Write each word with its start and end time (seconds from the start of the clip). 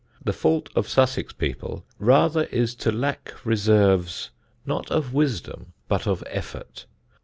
The 0.23 0.33
fault 0.33 0.69
of 0.75 0.89
Sussex 0.89 1.31
people 1.31 1.85
rather 1.99 2.45
is 2.45 2.73
to 2.73 2.91
lack 2.91 3.35
reserves, 3.45 4.31
not 4.65 4.89
of 4.89 5.13
wisdom 5.13 5.73
but 5.87 6.07
of 6.07 6.23
effort. 6.25 6.87